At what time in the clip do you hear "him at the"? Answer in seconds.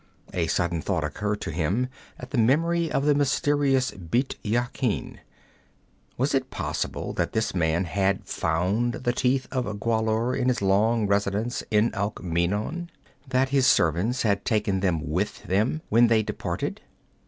1.51-2.37